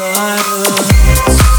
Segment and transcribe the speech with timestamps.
[0.00, 1.57] unnecessary.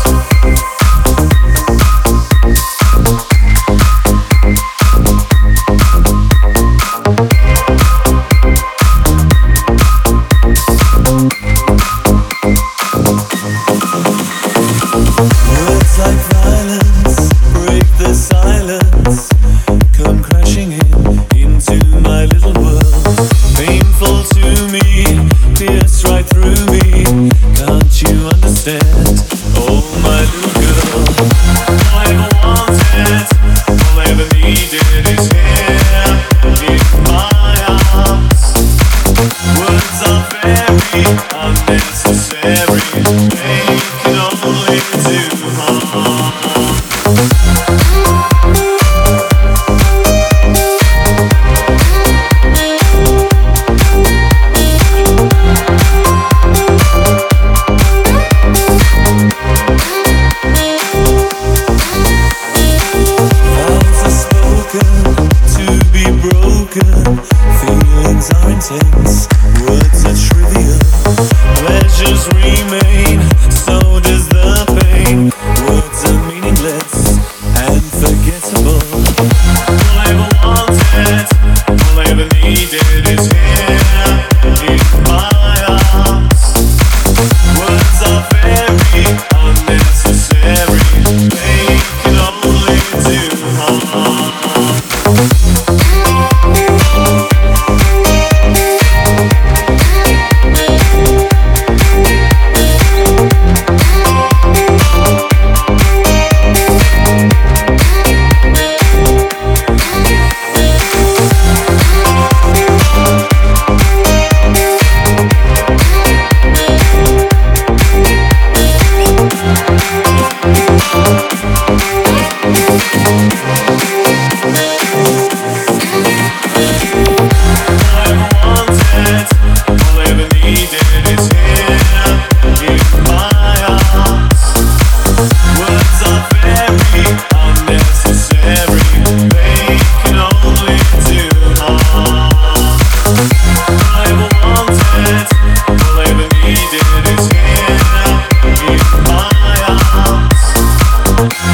[68.70, 69.38] Since.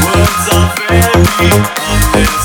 [0.04, 2.45] Words are very often